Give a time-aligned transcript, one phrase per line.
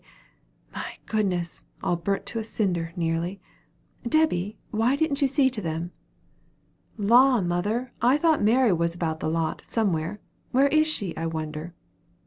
[0.73, 1.63] My goodness!
[1.83, 3.39] all burnt to a cinder, nearly.
[4.01, 5.91] Debby, why didn't you see to them?"
[6.97, 7.91] "La, mother!
[8.01, 10.19] I thought Mary was about the lot, somewhere.
[10.49, 11.75] Where is she, I wonder?"